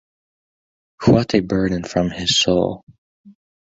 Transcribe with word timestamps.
What 1.05 1.35
a 1.35 1.41
burden 1.41 1.83
from 1.83 2.09
his 2.09 2.39
soul. 2.39 2.83